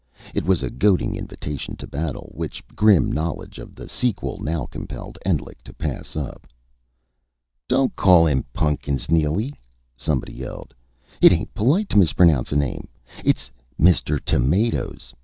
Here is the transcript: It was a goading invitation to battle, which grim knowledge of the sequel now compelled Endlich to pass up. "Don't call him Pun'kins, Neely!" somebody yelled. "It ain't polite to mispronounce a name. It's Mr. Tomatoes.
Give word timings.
It 0.33 0.45
was 0.47 0.63
a 0.63 0.71
goading 0.71 1.15
invitation 1.15 1.75
to 1.75 1.85
battle, 1.85 2.31
which 2.33 2.63
grim 2.69 3.11
knowledge 3.11 3.59
of 3.59 3.75
the 3.75 3.87
sequel 3.87 4.39
now 4.39 4.65
compelled 4.65 5.19
Endlich 5.23 5.61
to 5.65 5.73
pass 5.75 6.15
up. 6.15 6.47
"Don't 7.69 7.95
call 7.95 8.25
him 8.25 8.43
Pun'kins, 8.51 9.11
Neely!" 9.11 9.53
somebody 9.95 10.33
yelled. 10.33 10.73
"It 11.21 11.31
ain't 11.31 11.53
polite 11.53 11.87
to 11.89 11.99
mispronounce 11.99 12.51
a 12.51 12.55
name. 12.55 12.87
It's 13.23 13.51
Mr. 13.79 14.19
Tomatoes. 14.19 15.13